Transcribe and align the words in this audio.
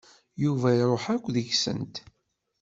Yuba 0.43 0.69
iṛuḥ 0.81 1.03
akk 1.15 1.25
deg-sent. 1.35 1.95